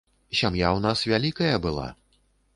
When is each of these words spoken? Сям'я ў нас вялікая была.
Сям'я 0.37 0.69
ў 0.69 0.79
нас 0.85 1.03
вялікая 1.13 1.53
была. 1.69 1.87